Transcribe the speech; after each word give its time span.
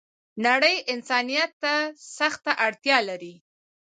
نړۍ 0.45 0.75
انسانيت 0.93 1.51
ته 1.63 1.73
سخته 2.17 2.51
اړتیا 2.65 2.97
لری 3.09 3.35